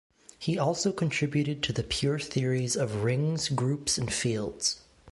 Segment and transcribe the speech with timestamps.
[0.39, 4.81] He also contributed to the pure theories of rings, groups and fields.